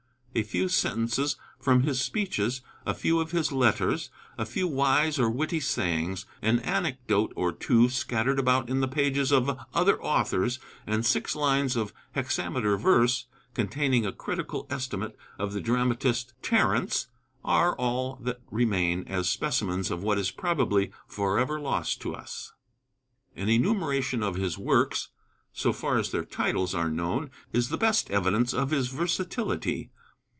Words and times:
A 0.33 0.43
few 0.43 0.69
sentences 0.69 1.35
from 1.59 1.83
his 1.83 1.99
speeches, 1.99 2.61
a 2.85 2.93
few 2.93 3.19
of 3.19 3.31
his 3.31 3.51
letters, 3.51 4.09
a 4.37 4.45
few 4.45 4.65
wise 4.65 5.19
or 5.19 5.29
witty 5.29 5.59
sayings, 5.59 6.25
an 6.41 6.59
anecdote 6.61 7.33
or 7.35 7.51
two 7.51 7.89
scattered 7.89 8.39
about 8.39 8.69
in 8.69 8.79
the 8.79 8.87
pages 8.87 9.33
of 9.33 9.59
other 9.73 10.01
authors, 10.01 10.57
and 10.87 11.05
six 11.05 11.35
lines 11.35 11.75
of 11.75 11.93
hexameter 12.13 12.77
verse, 12.77 13.27
containing 13.53 14.05
a 14.05 14.13
critical 14.13 14.67
estimate 14.69 15.17
of 15.37 15.51
the 15.51 15.59
dramatist 15.59 16.33
Terence, 16.41 17.07
are 17.43 17.75
all 17.75 18.17
that 18.21 18.39
remain 18.49 19.03
as 19.09 19.27
specimens 19.27 19.91
of 19.91 20.01
what 20.01 20.17
is 20.17 20.31
probably 20.31 20.93
forever 21.07 21.59
lost 21.59 21.99
to 22.03 22.15
us. 22.15 22.53
[Illustration: 23.35 23.35
JULIUS 23.35 23.43
CÆSAR.] 23.43 23.43
An 23.43 23.49
enumeration 23.75 24.23
of 24.23 24.35
his 24.35 24.57
works, 24.57 25.09
so 25.51 25.73
far 25.73 25.97
as 25.97 26.09
their 26.11 26.23
titles 26.23 26.73
are 26.73 26.89
known, 26.89 27.29
is 27.51 27.67
the 27.67 27.75
best 27.75 28.09
evidence 28.09 28.53
of 28.53 28.69
his 28.71 28.87
versatility. 28.87 29.91